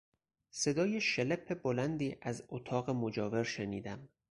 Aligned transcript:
صدای 0.49 1.01
شلپ 1.01 1.61
بلندی 1.61 2.09
را 2.11 2.17
از 2.21 2.43
اتاق 2.49 2.89
مجاور 2.89 3.43
شنیدم. 3.43 4.09